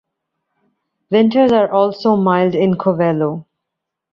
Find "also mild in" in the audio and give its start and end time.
1.71-2.73